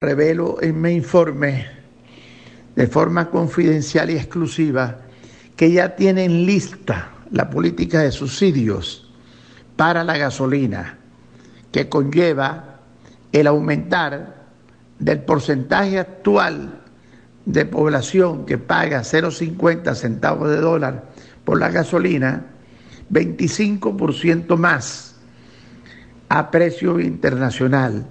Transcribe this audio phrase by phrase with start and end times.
[0.00, 1.66] revelo en mi informe
[2.76, 4.98] de forma confidencial y exclusiva
[5.56, 9.12] que ya tienen lista la política de subsidios
[9.74, 10.98] para la gasolina,
[11.72, 12.78] que conlleva
[13.32, 14.46] el aumentar
[15.00, 16.80] del porcentaje actual
[17.44, 21.08] de población que paga 0,50 centavos de dólar
[21.44, 22.46] por la gasolina,
[23.10, 25.16] 25% más
[26.28, 28.06] a precio internacional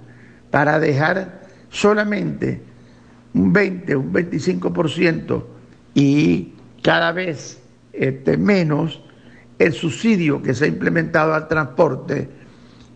[0.51, 1.46] para dejar
[1.77, 2.59] solamente
[3.35, 5.43] un 20, un 25%
[5.93, 7.61] y cada vez
[7.93, 9.01] este, menos
[9.59, 12.29] el subsidio que se ha implementado al transporte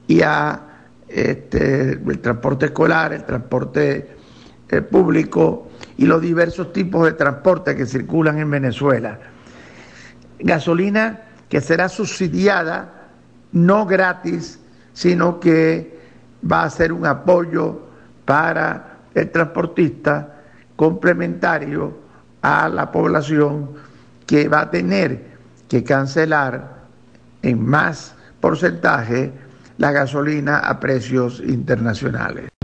[0.08, 0.68] y a
[1.08, 4.16] este, el transporte escolar, el transporte
[4.70, 9.20] eh, público y los diversos tipos de transporte que circulan en Venezuela.
[10.40, 13.10] Gasolina que será subsidiada,
[13.52, 14.60] no gratis,
[14.94, 16.00] sino que
[16.50, 17.91] va a ser un apoyo
[18.32, 20.36] para el transportista
[20.78, 21.98] complementario
[22.42, 23.72] a la población
[24.26, 25.32] que va a tener
[25.68, 26.78] que cancelar
[27.42, 29.34] en más porcentaje
[29.80, 32.61] la gasolina a precios internacionales.